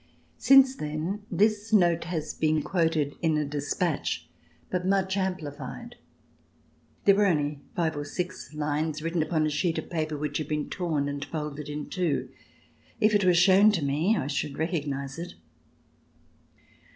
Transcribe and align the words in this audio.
Since 0.39 0.75
then 0.77 1.21
this 1.29 1.71
note 1.71 2.05
has 2.05 2.33
been 2.33 2.63
quoted 2.63 3.13
in 3.21 3.37
a 3.37 3.45
dispatch, 3.45 4.27
but 4.71 4.83
much 4.83 5.15
amplified. 5.15 5.95
There 7.05 7.13
were 7.13 7.27
only 7.27 7.59
five 7.75 7.95
or 7.95 8.03
six 8.03 8.51
lines 8.55 9.03
written 9.03 9.21
across 9.21 9.43
a 9.45 9.49
sheet 9.51 9.77
of 9.77 9.91
paper 9.91 10.17
which 10.17 10.39
had 10.39 10.47
been 10.47 10.71
torn 10.71 11.07
and 11.07 11.23
folded 11.23 11.69
in 11.69 11.87
two. 11.87 12.29
If 12.99 13.11
it 13.13 13.19
w 13.19 13.29
ere 13.29 13.35
shown 13.35 13.71
to 13.73 13.85
me 13.85 14.17
I 14.17 14.25
should 14.25 14.57
recognize 14.57 15.19
It. 15.19 15.35